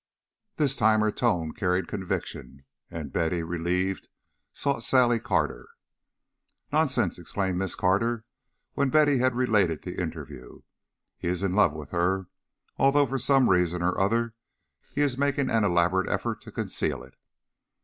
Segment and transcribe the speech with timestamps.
[0.55, 4.07] This time her tone carried conviction, and Betty, relieved,
[4.51, 5.67] sought Sally Carter.
[6.73, 8.25] "Nonsense!" exclaimed Miss Carter,
[8.73, 10.63] when Betty had related the interview.
[11.19, 12.29] "He is in love with her,
[12.79, 14.33] although for some reason or other
[14.91, 17.13] he is making an elaborate effort to conceal it."